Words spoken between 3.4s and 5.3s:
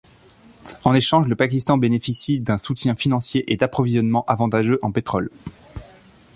et d'approvisionnements avantageux en pétrole.